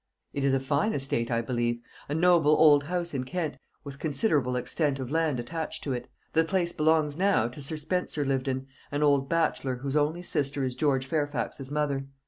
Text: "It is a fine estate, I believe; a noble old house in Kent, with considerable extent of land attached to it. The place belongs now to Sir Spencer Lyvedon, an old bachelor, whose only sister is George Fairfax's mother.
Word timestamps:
"It 0.33 0.43
is 0.43 0.55
a 0.55 0.59
fine 0.59 0.93
estate, 0.95 1.29
I 1.29 1.43
believe; 1.43 1.79
a 2.09 2.15
noble 2.15 2.53
old 2.53 2.85
house 2.85 3.13
in 3.13 3.23
Kent, 3.23 3.57
with 3.83 3.99
considerable 3.99 4.55
extent 4.55 4.97
of 4.99 5.11
land 5.11 5.39
attached 5.39 5.83
to 5.83 5.93
it. 5.93 6.07
The 6.33 6.43
place 6.43 6.71
belongs 6.71 7.17
now 7.17 7.47
to 7.49 7.61
Sir 7.61 7.77
Spencer 7.77 8.25
Lyvedon, 8.25 8.65
an 8.91 9.03
old 9.03 9.29
bachelor, 9.29 9.75
whose 9.75 9.95
only 9.95 10.23
sister 10.23 10.63
is 10.63 10.73
George 10.73 11.05
Fairfax's 11.05 11.69
mother. 11.69 12.07